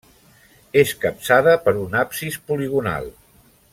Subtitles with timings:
[0.83, 3.11] És capçada per un absis poligonal.